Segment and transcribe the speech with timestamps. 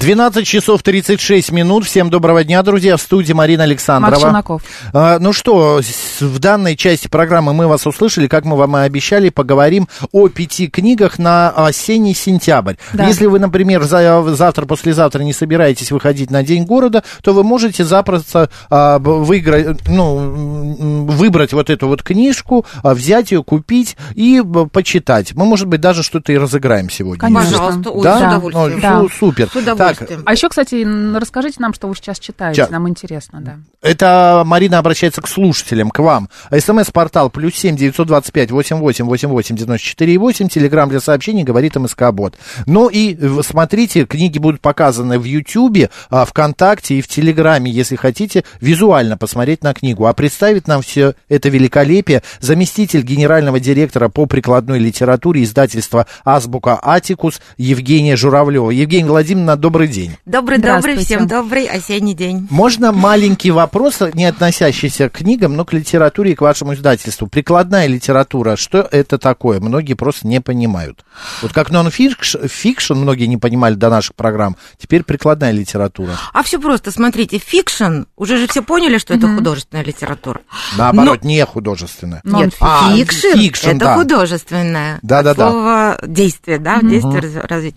[0.00, 1.84] 12 часов 36 минут.
[1.84, 2.96] Всем доброго дня, друзья.
[2.96, 4.30] В студии Марина Александрова.
[4.30, 4.62] Марк.
[4.92, 5.80] А, ну что,
[6.20, 10.68] в данной части программы мы вас услышали, как мы вам и обещали, поговорим о пяти
[10.68, 12.74] книгах на осенний сентябрь.
[12.92, 13.06] Да.
[13.08, 17.84] Если вы, например, за- завтра, послезавтра не собираетесь выходить на День города, то вы можете
[17.84, 24.40] запросто а, выиграть, ну, выбрать вот эту вот книжку, а, взять ее, купить и
[24.72, 25.34] почитать.
[25.34, 27.18] Мы, может быть, даже что-то и разыграем сегодня.
[27.20, 27.50] Конечно.
[27.58, 28.18] Пожалуйста, Да?
[28.18, 28.74] с удовольствием.
[28.76, 29.00] Ну, Да.
[29.00, 29.48] су- супер.
[29.48, 29.87] С удовольствием.
[30.24, 30.86] А еще, кстати,
[31.16, 32.62] расскажите нам, что вы сейчас читаете.
[32.62, 32.68] Ща.
[32.70, 33.58] Нам интересно, да.
[33.80, 36.28] Это Марина обращается к слушателям, к вам.
[36.50, 40.48] СМС-портал плюс семь девятьсот двадцать пять восемь восемь восемь восемь девяносто четыре восемь.
[40.48, 42.34] Телеграмм для сообщений говорит МСК Бот.
[42.66, 47.94] Ну и э, смотрите, книги будут показаны в Ютьюбе, а, ВКонтакте и в Телеграме, если
[47.94, 50.06] хотите визуально посмотреть на книгу.
[50.06, 57.40] А представит нам все это великолепие заместитель генерального директора по прикладной литературе издательства Азбука Атикус
[57.56, 58.70] Евгения Журавлева.
[58.70, 60.16] Евгения Владимировна, добрый день.
[60.26, 61.04] Добрый-добрый, Здравствуйте.
[61.04, 62.48] всем добрый осенний день.
[62.50, 67.26] Можно маленький вопрос, не относящийся к книгам, но к литературе и к вашему издательству.
[67.28, 69.60] Прикладная литература, что это такое?
[69.60, 71.04] Многие просто не понимают.
[71.42, 76.12] Вот как нон-фикшн, fiction многие не понимали до наших программ, теперь прикладная литература.
[76.32, 80.40] А все просто, смотрите, fiction, уже же все поняли, что это художественная литература.
[80.76, 82.20] Наоборот, не художественная.
[82.24, 83.94] Нет, А, fiction, fiction, это да.
[83.96, 84.98] художественное.
[85.02, 85.46] Да-да-да.
[85.46, 87.74] От слова действие, да, действие раз- развить.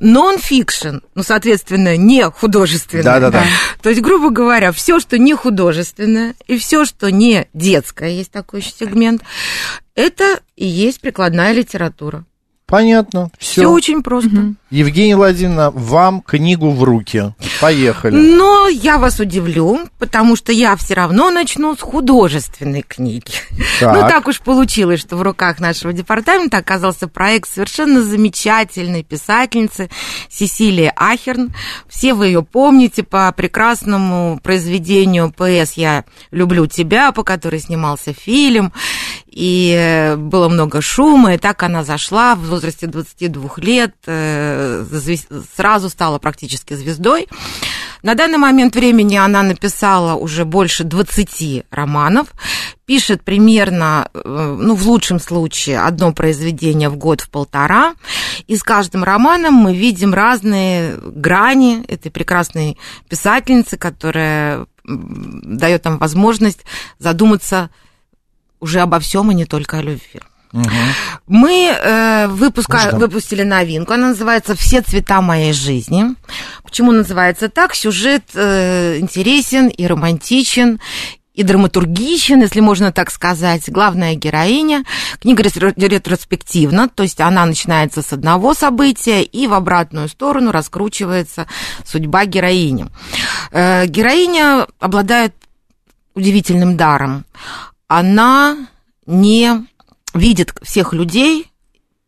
[0.00, 3.04] Нон-фикшн, ну, соответственно, не художественное.
[3.04, 3.44] Да-да-да.
[3.82, 8.60] То есть, грубо говоря, все, что не художественное, и все, что не детское, есть такой
[8.60, 9.22] еще сегмент,
[9.94, 12.24] это и есть прикладная литература.
[12.68, 13.66] Понятно, Все все.
[13.70, 14.52] очень просто.
[14.70, 17.32] Евгения Владимировна, вам книгу в руки.
[17.62, 18.14] Поехали.
[18.14, 23.32] Но я вас удивлю, потому что я все равно начну с художественной книги.
[23.80, 23.94] Так.
[23.94, 29.88] Ну, так уж получилось, что в руках нашего департамента оказался проект совершенно замечательной писательницы
[30.28, 31.54] Сесилии Ахерн.
[31.88, 35.72] Все вы ее помните по прекрасному произведению «ПС.
[35.74, 38.74] Я люблю тебя», по которой снимался фильм.
[39.38, 44.84] И э, было много шума, и так она зашла в возрасте 22 лет, э,
[45.54, 47.28] сразу стала практически звездой.
[48.02, 52.32] На данный момент времени она написала уже больше 20 романов,
[52.84, 57.94] пишет примерно, э, ну, в лучшем случае, одно произведение в год в полтора.
[58.48, 62.76] И с каждым романом мы видим разные грани этой прекрасной
[63.08, 66.64] писательницы, которая дает нам возможность
[66.98, 67.70] задуматься
[68.60, 70.20] уже обо всем, и не только о любви.
[71.26, 72.98] Мы э, выпуска- Ждем.
[73.00, 76.14] выпустили новинку, она называется «Все цвета моей жизни».
[76.64, 77.74] Почему называется так?
[77.74, 80.80] Сюжет э, интересен и романтичен,
[81.34, 83.68] и драматургичен, если можно так сказать.
[83.70, 84.84] Главная героиня.
[85.20, 91.46] Книга ретро- ретроспективна, то есть она начинается с одного события и в обратную сторону раскручивается
[91.84, 92.86] судьба героини.
[93.52, 95.34] Э, Героиня обладает
[96.14, 97.24] удивительным даром.
[97.88, 98.56] Она
[99.06, 99.66] не
[100.14, 101.50] видит всех людей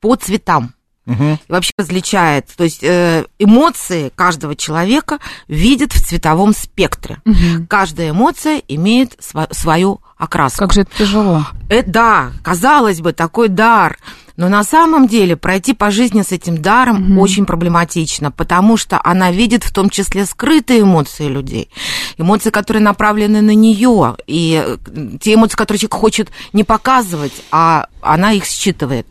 [0.01, 0.75] по цветам.
[1.07, 5.19] И вообще различает, то есть э, эмоции каждого человека
[5.49, 7.21] видит в цветовом спектре.
[7.69, 10.61] Каждая эмоция имеет сва- свою окраску.
[10.61, 11.47] Как же это тяжело.
[11.69, 13.99] Э, да, казалось бы, такой дар.
[14.41, 19.31] Но на самом деле пройти по жизни с этим даром очень проблематично, потому что она
[19.31, 21.69] видит в том числе скрытые эмоции людей,
[22.17, 24.79] эмоции, которые направлены на нее, и э,
[25.21, 29.07] те эмоции, которые человек хочет не показывать, а она их считывает.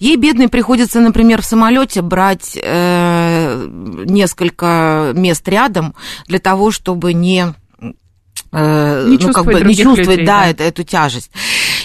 [0.00, 3.68] Ей, бедной, приходится, например, в самолете брать э,
[4.06, 5.94] несколько мест рядом
[6.26, 7.54] для того, чтобы не
[8.50, 10.48] э, Не ну, как чувствовать бы не чувствовать, людей, да, да.
[10.48, 11.30] это- эту тяжесть.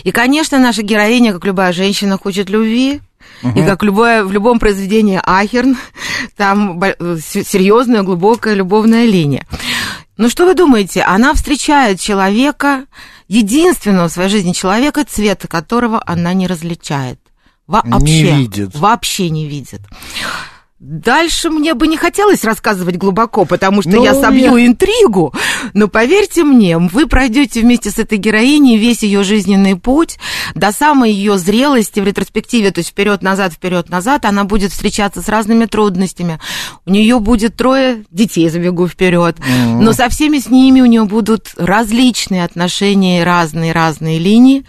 [0.03, 3.01] И, конечно, наша героиня, как любая женщина, хочет любви.
[3.43, 5.77] И как любое, в любом произведении Ахерн,
[6.35, 9.45] там э, се- серьезная, глубокая любовная линия.
[10.17, 12.85] Ну что вы думаете, она встречает человека,
[13.29, 17.19] единственного в своей жизни человека, цвета которого она не различает.
[17.67, 17.91] Вообще.
[18.37, 18.75] видит.
[18.75, 19.81] Вообще не видит.
[20.79, 25.33] Дальше мне бы не хотелось рассказывать глубоко, потому что Ну, я собью я- интригу.
[25.73, 30.17] Но поверьте мне, вы пройдете вместе с этой героиней весь ее жизненный путь
[30.55, 35.65] до самой ее зрелости в ретроспективе, то есть вперед-назад, вперед-назад, она будет встречаться с разными
[35.65, 36.39] трудностями.
[36.85, 39.35] У нее будет трое детей, забегу вперед,
[39.67, 44.63] но со всеми с ними у нее будут различные отношения, разные разные линии.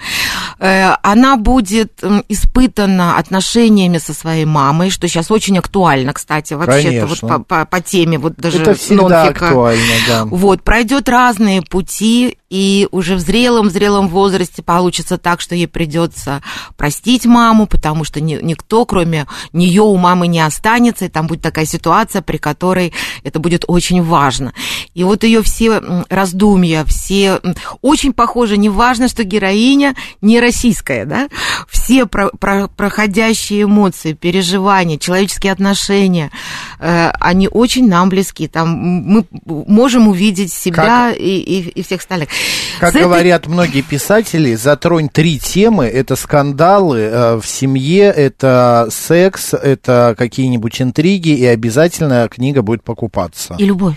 [0.60, 7.20] Э, Она будет испытана отношениями со своей мамой, что сейчас очень актуально, кстати, вообще-то вот
[7.20, 9.46] по, по- по теме вот даже Это всегда нонфика.
[9.48, 10.24] актуально, да.
[10.26, 16.43] Вот, пройдет разные пути, и уже в зрелом, зрелом возрасте получится так, что ей придется
[16.76, 21.43] простить маму, потому что ни- никто, кроме нее, у мамы не останется, и там будет
[21.43, 22.93] такая ситуация, при которой
[23.23, 24.52] это будет очень важно.
[24.94, 27.41] И вот ее все раздумья, все
[27.82, 31.29] очень похожи, неважно, что героиня не российская, да,
[31.69, 36.32] все про- про- проходящие эмоции, переживания, человеческие отношения,
[36.81, 38.49] э, они очень нам близки.
[38.49, 42.29] Там мы можем увидеть себя и, и- и всех остальных.
[42.78, 45.84] Как С этой- говорят многие писатели, затронь три темы.
[45.87, 53.54] Это скандалы э, в семье, это секс, это какие-нибудь интриги, и обязательно книга будет покупаться.
[53.58, 53.96] И любовь.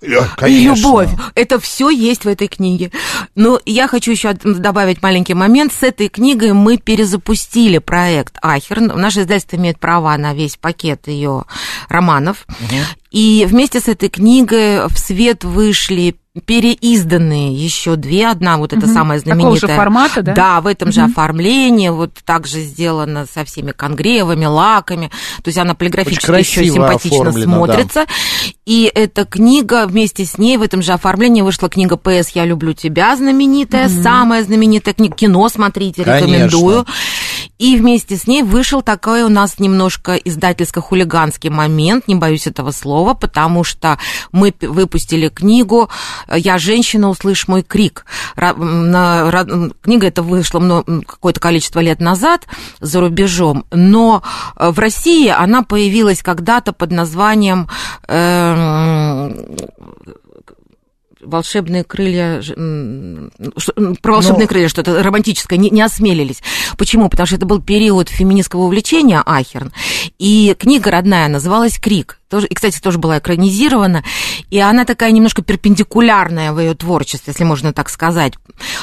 [0.00, 0.74] Э, И конечно.
[0.86, 1.10] любовь.
[1.34, 2.90] Это все есть в этой книге.
[3.34, 5.70] Но я хочу еще добавить маленький момент.
[5.78, 8.86] С этой книгой мы перезапустили проект Ахерн.
[8.86, 11.44] Наше издательство имеет права на весь пакет ее
[11.90, 12.46] романов.
[13.10, 18.26] И вместе с этой книгой в свет вышли переизданные еще две.
[18.28, 18.94] Одна вот эта Мгм.
[18.94, 19.68] самая Такого знаменитая.
[19.70, 20.34] же формата, да?
[20.34, 21.10] Да, в этом же Мгм.
[21.10, 21.88] оформлении.
[21.90, 25.10] Вот так же сделано со всеми конгревами, лаками.
[25.42, 27.74] То есть она полиграфически еще симпатично оформлено, да.
[27.74, 28.06] смотрится.
[28.64, 32.30] И эта книга, вместе с ней в этом же оформлении вышла книга «П.С.
[32.30, 35.14] Я люблю тебя», знаменитая, самая знаменитая книга.
[35.14, 36.84] Кино смотрите, Конечно.
[37.62, 43.14] И вместе с ней вышел такой у нас немножко издательско-хулиганский момент, не боюсь этого слова,
[43.14, 44.00] потому что
[44.32, 45.88] мы выпустили книгу
[46.28, 48.04] «Я женщина, услышь мой крик».
[48.34, 52.48] Книга эта вышла какое-то количество лет назад
[52.80, 54.24] за рубежом, но
[54.56, 57.68] э, в России она появилась когда-то под названием
[58.08, 59.36] эм,
[61.22, 64.48] волшебные крылья, что- про волшебные Ну.
[64.48, 66.42] крылья, что-то романтическое, не, не осмелились.
[66.76, 67.08] Почему?
[67.08, 69.72] Потому что это был период феминистского увлечения Ахерн,
[70.18, 72.18] и книга родная называлась «Крик».
[72.28, 74.02] Тоже, и, кстати, тоже была экранизирована,
[74.48, 78.32] и она такая немножко перпендикулярная в ее творчестве, если можно так сказать.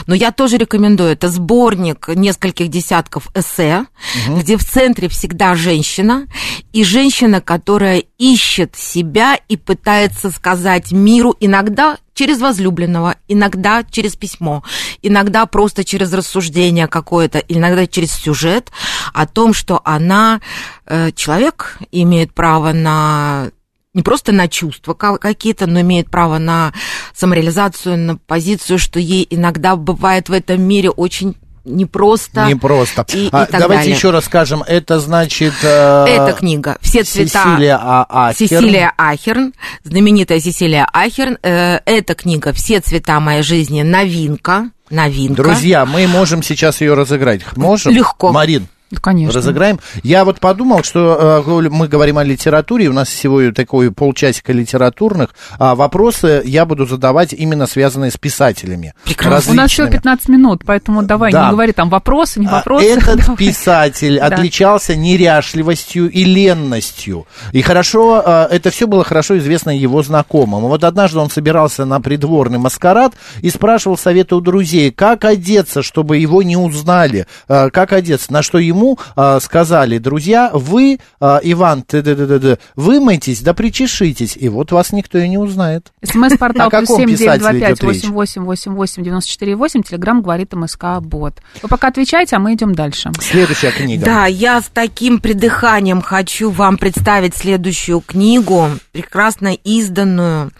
[0.05, 1.13] Но я тоже рекомендую.
[1.13, 3.85] Это сборник нескольких десятков эссе,
[4.27, 6.27] где в центре всегда женщина,
[6.73, 14.61] и женщина, которая ищет себя и пытается сказать миру иногда через возлюбленного, иногда через письмо,
[15.01, 18.73] иногда просто через рассуждение какое-то, иногда через сюжет
[19.13, 20.41] о том, что она
[20.85, 23.51] э, человек, имеет право на
[23.93, 26.73] не просто на чувства ка- какие-то, но имеет право на
[27.15, 32.45] самореализацию, на позицию, что ей иногда бывает в этом мире очень непросто.
[32.45, 33.05] Непросто.
[33.13, 33.95] И- и А, так давайте далее.
[33.95, 35.53] еще раз скажем, это значит...
[35.63, 37.43] э, Эта книга «Все цвета».
[37.43, 38.05] Сесилия А.
[38.29, 38.35] Ахерн.
[38.47, 39.53] Сесилия Ахерн,
[39.83, 41.37] знаменитая Сесилия Ахерн.
[41.43, 44.69] Э, Эта книга «Все цвета моей жизни» новинка.
[44.89, 45.43] Новинка.
[45.43, 47.41] Друзья, мы можем сейчас ее разыграть.
[47.55, 47.93] Можем?
[47.93, 48.31] Легко.
[48.31, 49.35] Марин, Да, конечно.
[49.35, 49.79] разыграем.
[50.03, 55.29] Я вот подумал, что э, мы говорим о литературе, у нас всего такой полчасика литературных,
[55.59, 58.93] а вопросы я буду задавать именно связанные с писателями.
[59.05, 59.51] Прекрасно.
[59.51, 60.01] У нас всего различными.
[60.01, 61.45] 15 минут, поэтому давай, Да.
[61.45, 62.85] не говори там вопросы, не А вопросы.
[62.87, 63.37] Этот давай.
[63.37, 64.25] писатель Да.
[64.27, 67.27] отличался неряшливостью и ленностью.
[67.51, 70.61] И хорошо, э, это все было хорошо известно его знакомым.
[70.63, 76.17] Вот однажды он собирался на придворный маскарад и спрашивал совета у друзей, как одеться, чтобы
[76.17, 78.33] его не узнали, э, как одеться.
[78.33, 78.78] На что ему
[79.15, 85.27] э, сказали, друзья, вы, э, Иван, т-д-д-д-д, вымойтесь, да причешитесь, и вот вас никто и
[85.27, 85.91] не узнает.
[86.03, 88.03] СМС-портал плюс семь девять два писателе пять идет речь?
[88.03, 89.83] восемь восемь восемь восемь девяносто четыре восемь.
[89.83, 91.35] Телеграмм говорит МСК Бот.
[91.61, 93.11] Вы пока отвечайте, а мы идем дальше.
[93.19, 94.05] Следующая книга.
[94.05, 100.51] Да, я с таким придыханием хочу вам представить следующую книгу, прекрасно изданную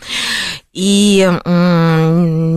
[0.74, 1.30] и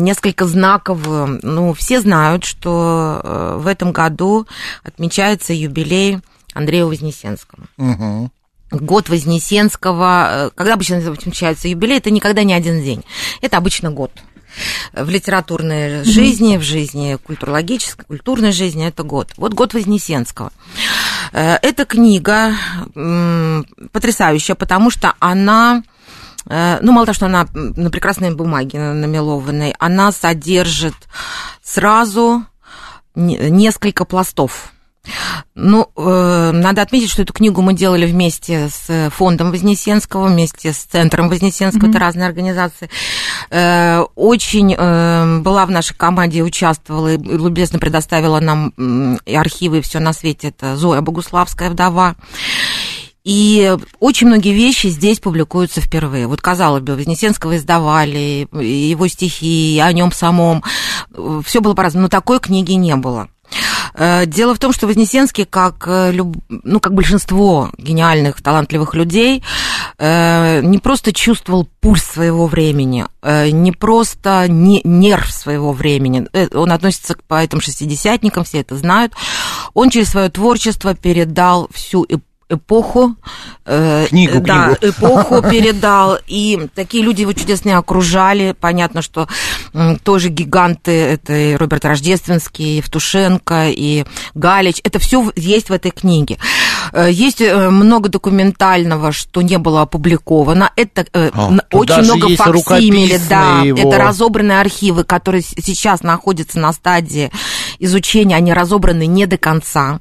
[0.03, 1.41] несколько знаковую.
[1.43, 4.47] Ну, все знают, что э, в этом году
[4.85, 6.21] отмечается юбилей
[6.55, 7.65] Андрея Вознесенского.
[7.77, 8.31] Мгм.
[8.71, 13.05] Год Вознесенского, э, когда обычно отмечается юбилей, это никогда не один день,
[13.41, 14.11] это обычно год.
[14.93, 19.33] В литературной жизни, в жизни культурологической, культурной жизни это год.
[19.39, 20.53] Вот год Вознесенского.
[21.33, 22.53] Э, Эта книга
[23.93, 25.83] потрясающая, потому что она
[26.47, 30.95] ну, мало того, что она на прекрасной бумаге на- намелованной, она содержит
[31.63, 32.45] сразу
[33.15, 34.73] не- несколько пластов.
[35.57, 40.77] Ну, э, надо отметить, что эту книгу мы делали вместе с фондом Вознесенского, вместе с
[40.79, 42.89] Центром Вознесенского, это разные организации.
[43.51, 48.73] Э, очень э, была в нашей команде, участвовала и любезно предоставила нам
[49.27, 50.49] и архивы, и все на свете.
[50.49, 52.15] Это Зоя Богуславская, вдова.
[53.25, 56.27] И очень многие вещи здесь публикуются впервые.
[56.27, 60.65] Вот, казалось бы, Вознесенского издавали, его стихи, о нем самом.
[61.45, 63.29] Все было по-разному, но такой книги не было.
[63.95, 66.13] Э, Дело в том, что Вознесенский, как, э,
[66.49, 69.43] ну, как большинство гениальных, талантливых людей,
[69.99, 76.27] э, не просто чувствовал пульс своего времени, не просто не, нерв своего времени.
[76.55, 79.13] Он относится к поэтам шестидесятникам, все это знают.
[79.75, 83.17] Он через свое творчество передал всю эпоху эпоху.
[83.65, 84.79] э, Книгу, да, книгу.
[84.97, 86.19] эпоху передал.
[86.27, 88.55] И такие люди его чудесные окружали.
[88.61, 89.29] Понятно, что
[89.75, 94.05] м, тоже гиганты, это и Роберт Рождественский, и Евтушенко, и
[94.35, 94.81] Галич.
[94.85, 96.39] Это все есть в этой книге.
[96.93, 100.71] Э, Есть э, много документального, что не было опубликовано.
[100.77, 103.61] Это э, А, очень много факсимили, да.
[103.63, 103.79] его.
[103.79, 107.31] Это разобранные архивы, которые сейчас находятся на стадии
[107.79, 110.01] изучения, они разобраны не до конца.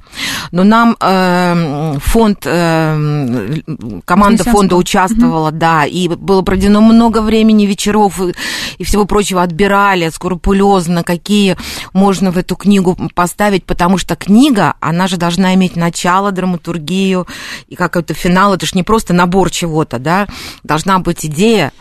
[0.50, 3.60] Но нам э, фонд, э,
[4.04, 8.34] команда фонда участвовала, да, и было проведено много времени, вечеров и,
[8.78, 11.56] и всего прочего отбирали скрупулезно, какие
[11.92, 17.26] можно в эту книгу поставить, потому что книга, она же должна иметь начало, драматургию
[17.68, 20.26] и какой-то финал, это же не просто набор чего-то, да,
[20.62, 21.72] должна быть идея,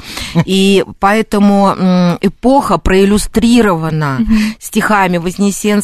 [0.46, 4.20] и поэтому эпоха проиллюстрирована
[4.60, 5.81] стихами Вознесенского,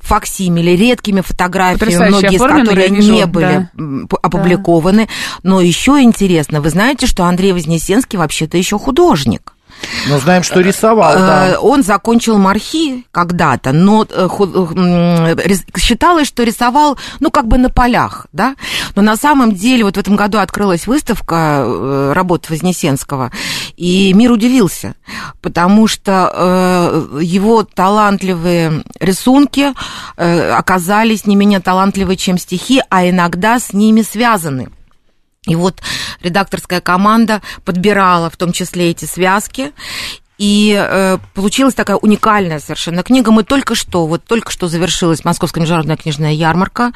[0.00, 4.16] факсимили, редкими фотографиями, Потрясающе многие из которых вижу, не были да.
[4.22, 5.08] опубликованы.
[5.42, 9.55] Но еще интересно, вы знаете, что Андрей Вознесенский вообще-то еще художник.
[10.08, 11.60] Ну, знаем, что рисовал, Э, да.
[11.60, 17.58] Он закончил мархи когда-то, но э, э, м, рис- считалось, что рисовал, ну, как бы
[17.58, 18.54] на полях, да.
[18.94, 23.30] Но на самом деле вот в этом году открылась выставка работ Вознесенского,
[23.76, 24.94] и мир удивился,
[25.42, 29.72] потому что его талантливые рисунки
[30.16, 34.68] оказались не менее талантливы, чем стихи, а иногда с ними связаны.
[35.46, 35.80] И вот
[36.20, 39.72] редакторская команда подбирала в том числе эти связки.
[40.38, 43.30] И э, получилась такая уникальная совершенно книга.
[43.30, 46.92] Мы только что, вот только что завершилась Московская международная книжная ярмарка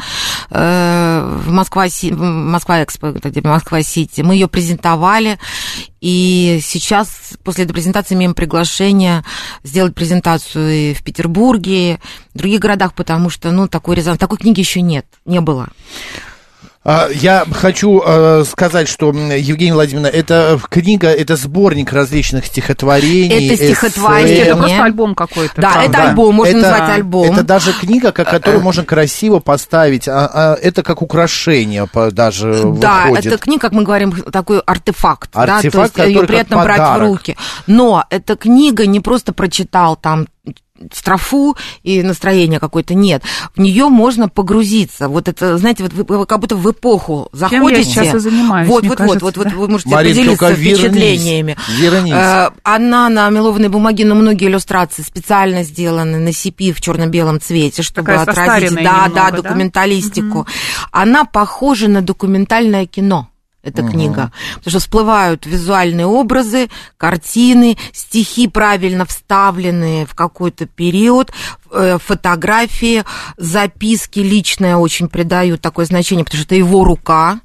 [0.51, 4.21] э, в Москва, Москва Экспо, это где Москва-Сити.
[4.21, 5.39] Мы ее презентовали,
[6.03, 7.09] и сейчас
[7.43, 9.25] после этой презентации имеем приглашение
[9.65, 11.99] сделать презентацию и в Петербурге,
[12.35, 15.69] в других городах, потому что, ну, такой резонанс, такой книги еще нет, не было.
[16.83, 23.49] А, Я хочу э, сказать, что, м, Евгения Владимировна, это книга, это сборник различных стихотворений.
[23.49, 24.35] Это стихотворение.
[24.37, 24.43] эссе.
[24.47, 25.61] Это просто альбом какой-то.
[25.61, 25.91] Да, правда.
[25.99, 27.33] это альбом, можно Это- назвать альбом.
[27.33, 30.09] Это даже книга, как- которую можно красиво поставить.
[30.09, 33.27] а- а это как украшение даже Да, выходит.
[33.27, 36.99] это книга, как мы говорим, такой артефакт, да, Артефакт, то есть ее приятно брать в
[37.01, 37.37] руки.
[37.67, 40.29] Но эта книга не просто прочитал там
[40.93, 43.23] строфу и настроение какое-то, нет.
[43.55, 45.09] В нее можно погрузиться.
[45.09, 47.85] Вот это, знаете, вот вы, вы как будто в эпоху Чем я заходите.
[47.85, 49.51] сейчас и занимаюсь, Вот, мне вот, кажется, вот, вот, да.
[49.51, 51.57] вот, вы можете Марин, поделиться вернись, впечатлениями.
[51.79, 52.13] вернись.
[52.15, 57.83] Э, Она на мелованной бумаге, но многие иллюстрации специально сделаны на CP в черно-белом цвете,
[57.83, 59.37] чтобы Такая отразить, да, немного, да, да?
[59.43, 60.47] документалистику.
[60.93, 63.29] Она похожа на документальное кино.
[63.63, 64.33] Эта книга.
[64.57, 71.31] Потому что всплывают визуальные образы, картины, стихи правильно вставленные в какой-то период,
[71.71, 73.05] э, фотографии,
[73.37, 77.41] записки личные очень придают такое значение, потому что это его рука,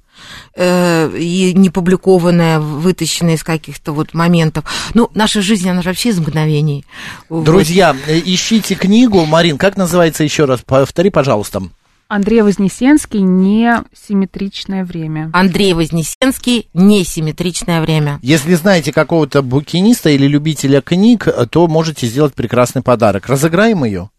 [0.56, 4.64] э, и не публикованная, вытащенная из каких-то вот моментов.
[4.94, 6.86] Ну, наша жизнь, она же вообще из мгновений.
[7.28, 7.44] Вот.
[7.44, 9.26] Друзья, э, ищите книгу.
[9.26, 10.62] Марин, как называется еще раз?
[10.62, 11.64] Повтори, пожалуйста.
[12.08, 15.32] Андрей Вознесенский «Несимметричное время».
[15.34, 18.20] Андрей Вознесенский «Несимметричное время».
[18.22, 23.28] Если знаете какого-то букиниста или любителя книг, то можете сделать прекрасный подарок.
[23.28, 24.10] Разыграем ее.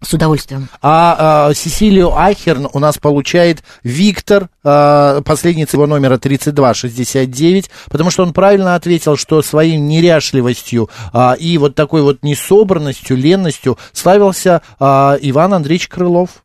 [0.00, 0.68] С удовольствием.
[0.82, 8.24] А, а, Сесилию Ахерн у нас получает Виктор, а, последний его номера 3269, потому что
[8.24, 15.16] он правильно ответил, что своей неряшливостью а, и вот такой вот несобранностью, ленностью славился а,
[15.22, 16.41] Иван Андреевич Крылов.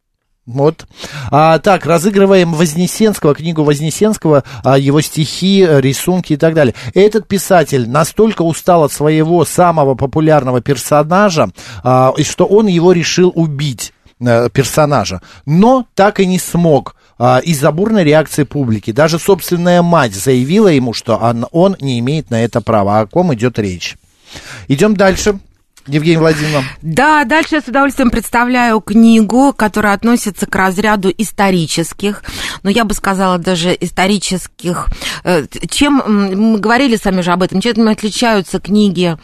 [0.48, 0.88] Вот.
[1.30, 6.74] А, так, разыгрываем Вознесенского, книгу Вознесенского, а, его стихи, рисунки и так далее.
[6.94, 11.50] Этот писатель настолько устал от своего самого популярного персонажа,
[11.84, 17.72] а, что он его решил убить э, персонажа, но так и не смог а, из-за
[17.74, 18.92] бурной реакции публики.
[18.92, 23.02] Даже собственная мать заявила ему, что он, он не имеет на это права.
[23.02, 23.98] О ком идет речь?
[24.70, 25.40] Идем дальше.
[25.88, 26.68] Евгения Владимировна?
[26.82, 32.24] Да, дальше я с удовольствием представляю книгу, которая относится к разряду исторических,
[32.64, 34.88] но я бы сказала даже исторических.
[35.24, 39.18] э, Чем, мы говорили сами же об этом, чем отличаются книги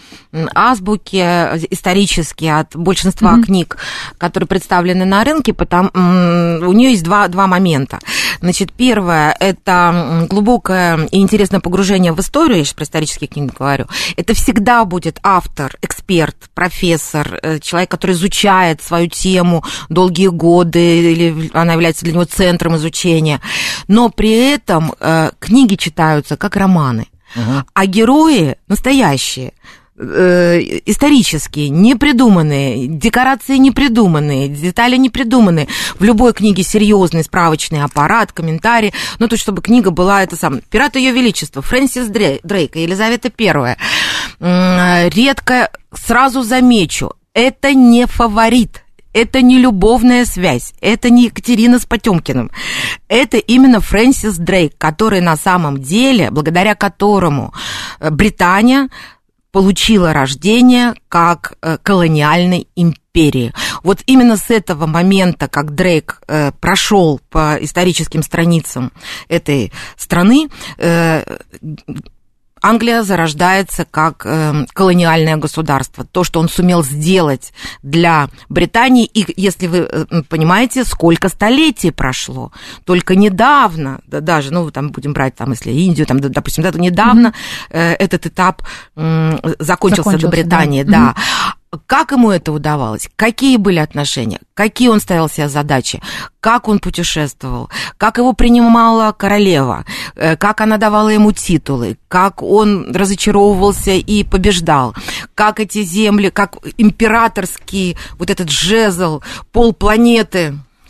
[0.55, 3.77] азбуки э, исторические от большинства книг,
[4.17, 8.00] которые представлены на рынке, потому у нее есть два, два момента.
[8.39, 13.86] Значит, первое– это глубокое и интересное погружение в историю, я сейчас про исторические книги говорю.
[14.17, 21.50] Это всегда будет автор, эксперт, профессор, э, человек, который изучает свою тему долгие годы, или
[21.53, 23.39] она является для него центром изучения.
[23.88, 27.07] Но при этом э, книги читаются как романы.
[27.74, 29.53] А герои настоящие,
[29.98, 35.67] э, исторические, не придуманные, декорации не придуманные, детали не придуманные.
[36.00, 38.93] В любой книге серьезный справочный аппарат, комментарий.
[39.19, 40.62] Ну, то, чтобы книга была это сам.
[40.69, 43.77] Пират Ее Величества, Фрэнсис Дрей- Дрейк, Елизавета Первая.
[44.43, 48.83] М, Редко, сразу замечу, это не фаворит.
[49.13, 52.50] Это не любовная связь, это не Екатерина с Потемкиным.
[53.07, 57.53] Это именно Фрэнсис Дрейк, который на самом деле, благодаря которому
[58.00, 58.89] э, Британия
[59.51, 63.53] получила рождение как э, колониальной империи.
[63.83, 68.91] Вот именно с этого момента, как Дрейк э, прошел по историческим страницам
[69.27, 71.23] этой страны, э,
[72.63, 76.05] Англия зарождается как э, колониальное государство.
[76.05, 77.51] То, что он сумел сделать
[77.84, 82.53] для Британии, и если вы э, понимаете, сколько столетий прошло,
[82.86, 86.79] только недавно, да, даже, ну, там будем брать, там, если Индию, там, допустим, да, то
[86.79, 87.34] недавно
[87.70, 88.62] э, этот этап
[88.96, 90.91] м, закончился, Закончился, до Британии, да.
[90.91, 91.15] да.
[91.88, 93.10] Как ему это удавалось?
[93.15, 94.39] Какие были отношения?
[94.53, 96.01] Какие он ставил себе задачи?
[96.39, 97.70] Как он путешествовал?
[97.98, 99.86] Как его принимала королева?
[100.15, 101.98] Э, Как она давала ему титулы?
[102.08, 104.94] Как он разочаровывался и побеждал?
[105.36, 109.22] Как эти земли, как императорский вот этот жезл,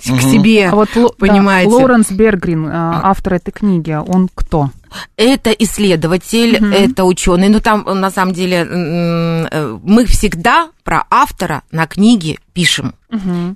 [0.03, 1.71] полпланеты к себе, А вот Ло- да, понимаете?
[1.71, 4.69] Лоуренс Бергрин, э, автор этой книги, он кто?
[5.17, 7.49] Это исследователь, это ученый.
[7.49, 12.93] Ну, там, на самом деле, э, мы всегда про автора на книге пишем.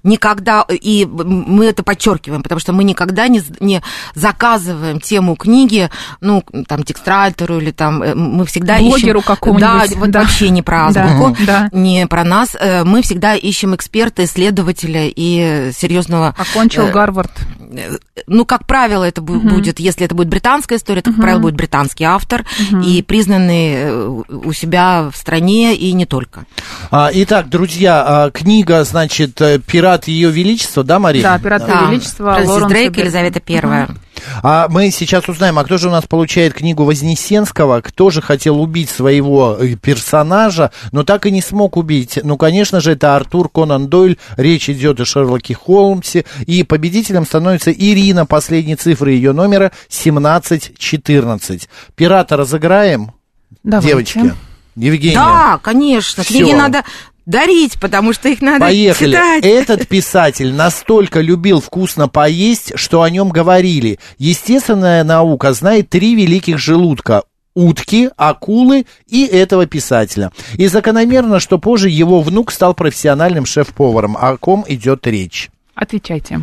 [0.04, 3.82] Никогда, и мы это подчеркиваем, потому что мы никогда не, не
[4.14, 5.90] заказываем тему книги,
[6.22, 9.28] ну, там, текстратору или там, э, мы всегда Блогеру ищем...
[9.28, 10.22] какому-нибудь, Да, вот да.
[10.22, 11.70] вообще не про азбуку, да.
[11.72, 12.56] не про нас.
[12.60, 17.32] Э, Мы всегда ищем эксперта, исследователя и серьезного Окончил э, Гарвард.
[18.28, 21.56] Ну, как правило, это бу- будет, если это будет британская история, то, как правило, будет
[21.56, 22.46] британский автор
[22.84, 26.46] и признанный э, у себя в стране и не только.
[26.92, 31.24] А, итак, друзья, а, книга, значит, «Пират Ее Величества», да, Мария?
[31.24, 31.92] Да, «Пират Ее Да.
[31.92, 32.98] Величества», Фрэнсис Дрейк.
[32.98, 33.90] Елизавета Первая.
[34.44, 38.62] А мы сейчас узнаем, а кто же у нас получает книгу Вознесенского, кто же хотел
[38.62, 42.20] убить своего э, персонажа, но так и не смог убить.
[42.24, 47.72] Ну, конечно же, это Артур Конан Дойль, речь идет о Шерлоке Холмсе, и победителем становится
[47.72, 51.70] Ирина, последние цифры ее номера 1714.
[51.96, 53.12] Пирата разыграем,
[53.64, 53.90] Давайте.
[53.90, 54.34] девочки?
[54.76, 55.16] Евгения.
[55.16, 56.34] Да, конечно, Всё.
[56.34, 56.84] книги надо
[57.28, 59.12] дарить, потому что их надо Поехали.
[59.12, 59.46] читать.
[59.46, 64.00] Этот писатель настолько любил вкусно поесть, что о нем говорили.
[64.18, 70.32] Естественная наука знает три великих желудка утки, акулы и этого писателя.
[70.58, 74.16] И закономерно, что позже его внук стал профессиональным шеф-поваром.
[74.16, 75.50] О ком идет речь?
[75.74, 76.42] Отвечайте.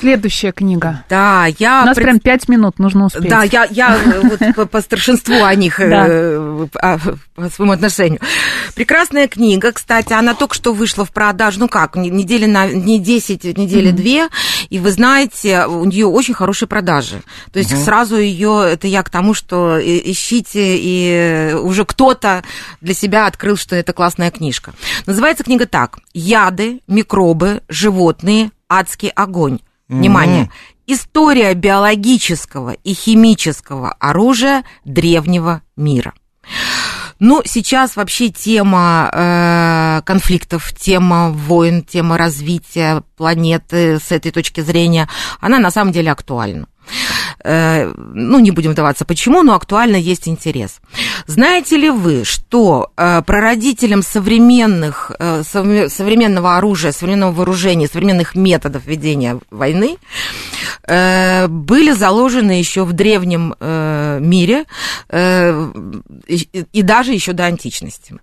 [0.00, 1.04] Следующая книга.
[1.08, 1.82] Да, я...
[1.82, 3.28] У нас пред- прям пять минут, нужно успеть.
[3.28, 6.68] Да, я, я э, вот по, по старшинству о них, э, Да.
[6.82, 6.98] а,
[7.34, 8.20] по своему отношению.
[8.74, 12.98] Прекрасная книга, кстати, она только что вышла в продажу, ну как, не- недели на не
[12.98, 14.28] 10, недели две,
[14.68, 17.22] и вы знаете, у нее очень хорошие продажи.
[17.52, 22.42] То есть сразу ее, это я к тому, что ищите, и уже кто-то
[22.80, 24.72] для себя открыл, что это классная книжка.
[25.06, 29.60] Называется книга так: "Яды, микробы, животные, адский огонь".
[29.88, 30.50] Внимание.
[30.86, 36.14] История биологического и химического оружия древнего мира.
[37.20, 45.08] Ну, сейчас вообще тема э, конфликтов, тема войн, тема развития планеты с этой точки зрения,
[45.40, 46.66] она на самом деле актуальна.
[47.42, 50.80] Э, ну, не будем вдаваться почему, но актуально есть интерес.
[51.26, 58.86] Знаете ли вы, что э, прародителем современных, э, совре- современного оружия, современного вооружения, современных методов
[58.86, 59.96] ведения войны
[60.86, 63.54] были заложены еще в древнем
[64.20, 64.64] мире
[65.10, 68.18] и даже еще до античности.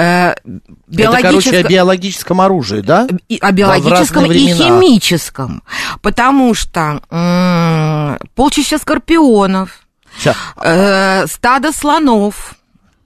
[0.00, 3.06] Э, Это, короче, о биологическо- биологическом оружии, да?
[3.28, 4.28] и о биологическом и
[4.64, 5.62] химическом,
[6.02, 9.80] потому что м, полчища скорпионов,
[10.62, 12.54] э, стадо слонов,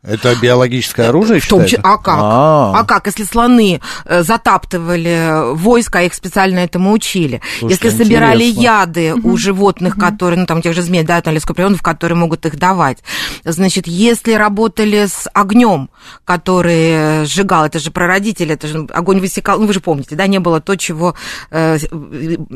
[0.04, 2.18] Это биологическое оружие В том числе, а как?
[2.20, 2.72] А.
[2.76, 7.40] А как, если слоны э, затаптывали войска, их специально этому учили.
[7.58, 8.62] Слушайте, если собирали интересно.
[8.62, 12.44] яды у животных, которые, ну там тех же змей, да, там, или скорпионов, которые могут
[12.44, 12.98] их давать.
[13.44, 15.88] Значит, если работали с огнем,
[16.26, 20.38] который сжигал, это же прародитель, это же огонь высекал, ну вы же помните, да, не
[20.38, 21.14] было то, чего
[21.50, 21.78] э,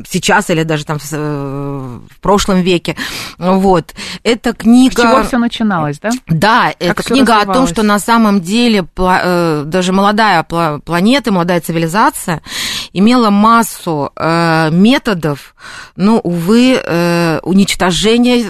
[0.07, 2.95] сейчас или даже там в, э, в прошлом веке.
[3.39, 3.95] Вот.
[4.23, 5.03] Это С книга...
[5.03, 6.11] чего все начиналось, да?
[6.27, 11.61] Да, это всё о том, что на самом деле э, даже молодая пла- планета, молодая
[11.61, 12.43] цивилизация
[12.93, 15.55] имела массу э, методов,
[15.97, 18.47] ну, увы, э, уничтожения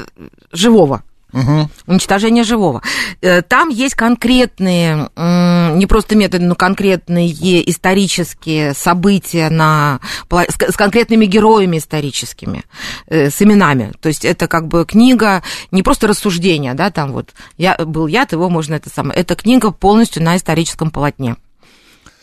[0.53, 1.03] живого.
[1.86, 2.82] Уничтожение живого.
[3.20, 7.28] Э, Там есть конкретные, не просто методы, но конкретные
[7.70, 12.64] исторические события на, с конкретными героями историческими,
[13.06, 13.92] э, с именами.
[14.00, 18.32] То есть это как бы книга, не просто рассуждение, да, там вот я, был яд,
[18.32, 19.18] его можно это самое.
[19.18, 21.36] Это книга полностью на историческом полотне.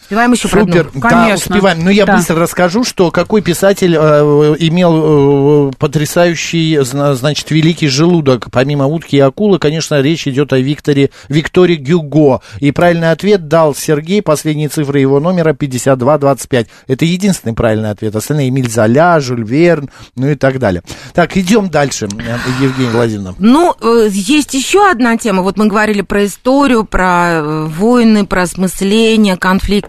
[0.06, 1.02] Успеваем еще про Супер, одну?
[1.02, 1.56] да, Конечно.
[1.56, 1.84] успеваем.
[1.84, 2.16] Но я Да.
[2.16, 9.16] быстро расскажу, что какой писатель э, имел э, потрясающий, зна- значит, великий желудок, помимо утки
[9.16, 12.42] и акулы, конечно, речь идет о Викторе, Викторе Гюго.
[12.60, 16.68] И правильный ответ дал Сергей, последние цифры его номера 5225.
[16.88, 18.16] Это единственный правильный ответ.
[18.16, 20.84] Остальные Эмиль Золя, Жюль Верн, ну и так далее.
[21.16, 23.34] Так, идем дальше, э, Евгения Владимировна.
[23.40, 25.42] Ну, э, есть еще одна тема.
[25.42, 29.36] Вот мы говорили про историю, про э, войны, про осмысление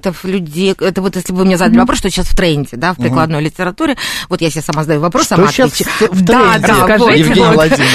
[0.07, 0.75] конфликтов людей.
[0.79, 3.43] Это вот если бы вы мне задали вопрос, что сейчас в тренде, да, в прикладной
[3.43, 3.97] литературе.
[4.29, 7.47] Вот я себе сама задаю вопрос, Что сама сейчас в Да, тренде, да, вот, Евгения
[7.47, 7.55] вот.
[7.55, 7.87] Владимировна?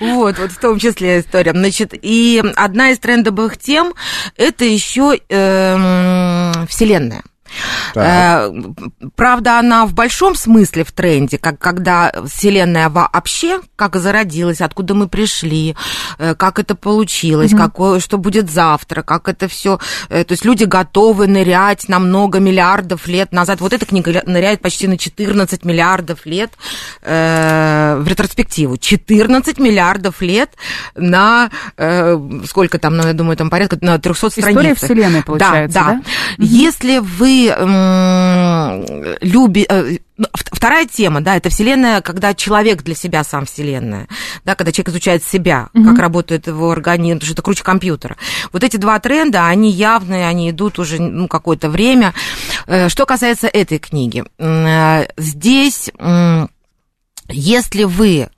[0.00, 1.52] Вот, вот в том числе история.
[1.52, 3.94] Значит, и одна из трендовых тем
[4.36, 7.22] это еще эм, Вселенная.
[7.94, 8.04] Так.
[8.04, 8.52] Э,
[9.16, 15.08] Правда, она в большом смысле в тренде, как когда Вселенная вообще, как зародилась, откуда мы
[15.08, 15.76] пришли,
[16.18, 19.78] э, как это получилось, какое, что будет завтра, как это все.
[20.08, 23.60] То есть люди готовы нырять на много миллиардов лет назад.
[23.60, 26.52] Вот эта книга ныряет почти на 14 миллиардов лет
[27.02, 28.76] э, в ретроспективу.
[28.76, 30.50] 14 миллиардов лет
[30.94, 34.84] на э, сколько там, ну, я думаю, там порядка на 300 История страницах.
[34.84, 36.02] Вселенной, получается, да?
[36.38, 37.41] Если вы
[39.20, 40.00] любите...
[40.34, 44.06] Вторая тема, да, это Вселенная, когда человек для себя сам Вселенная,
[44.44, 48.16] да, когда человек изучает себя, как работает его организм, потому что это круче компьютера.
[48.52, 52.14] Вот эти два тренда, они явные, они идут уже ну, какое-то время.
[52.66, 55.90] Э, Что касается этой книги, э, здесь,
[57.28, 58.28] если вы э,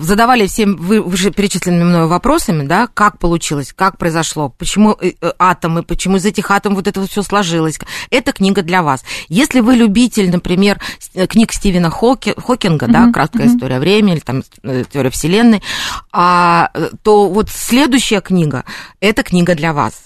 [0.00, 5.82] задавали всем вы- вышеперечисленными мной вопросами, да, как получилось, как произошло, почему э, э, атомы,
[5.82, 7.78] почему из этих атомов вот это вот все сложилось.
[8.10, 9.04] Это книга для вас.
[9.28, 10.80] Если вы любитель, например,
[11.12, 15.62] э, книг Стивена Хоки- Хокинга, да, «Краткая история времени» или там э, «Теория Вселенной»,
[16.10, 18.64] а, э, то вот следующая книга–
[19.00, 20.04] это книга для вас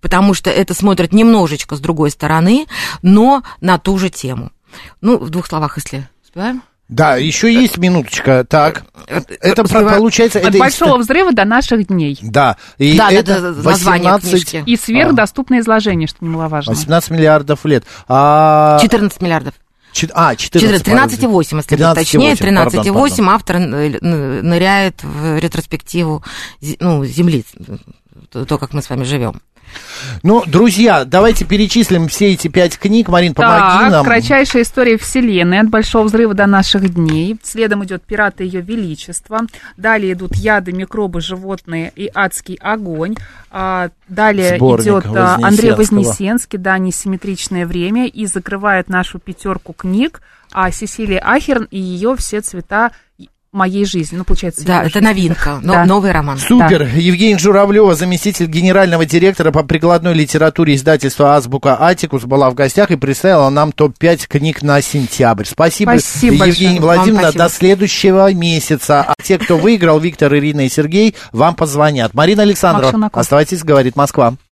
[0.00, 2.66] потому что это смотрит немножечко с другой стороны,
[3.02, 4.52] но на ту же тему.
[5.00, 6.62] Ну, в двух словах, если успеваем.
[6.88, 8.46] Да, еще есть минуточка.
[8.48, 10.38] Так, это получается...
[10.38, 12.18] От это большого взрыва до наших дней.
[12.22, 14.62] Да, и Да, это это название 18, книжки.
[14.64, 16.72] И сверхдоступное изложение, что немаловажно.
[16.72, 17.84] 18 миллиардов лет.
[18.08, 19.54] А, 14 миллиардов.
[19.92, 22.36] чет- а 14, 13,8, если быть 13,8, точнее.
[22.36, 23.28] пардон, 13,8 пардон.
[23.28, 26.24] автор н- н- ныряет в ретроспективу
[26.80, 27.44] ну, Земли,
[28.30, 29.42] то, как мы с вами живем.
[30.22, 33.08] Ну, друзья, давайте перечислим все эти пять книг.
[33.08, 34.04] Марин, помоги Так, нам.
[34.04, 37.38] кратчайшая история Вселенной от Большого взрыва до наших дней.
[37.42, 39.40] Следом идет Пираты Ее Величества.
[39.76, 43.14] Далее идут яды, микробы, животные и адский огонь.
[43.50, 45.72] А, далее Сборник идет а, Андрей.
[45.72, 48.06] Вознесенский, да, несимметричное время.
[48.06, 50.20] И закрывает нашу пятерку книг
[50.52, 52.92] а, Сесилия Ахерн и ее все цвета
[53.52, 54.16] моей жизни.
[54.16, 55.04] Ну, получается, Да, это жизнь.
[55.04, 55.84] новинка, но- Да.
[55.84, 56.38] новый роман.
[56.38, 56.82] Супер.
[56.94, 62.96] Евгения Журавлева, заместитель генерального директора по прикладной литературе издательства «Азбука Атикус» была в гостях и
[62.96, 65.44] представила нам топ-5 книг на сентябрь.
[65.44, 66.80] Спасибо, Спасибо большое.
[66.80, 67.20] Владимировна.
[67.22, 67.44] Спасибо.
[67.44, 69.02] До следующего месяца.
[69.02, 72.14] А те, кто выиграл, Виктор, Ирина и Сергей, вам позвонят.
[72.14, 73.20] Марина Наков.
[73.20, 74.34] оставайтесь, говорит Москва.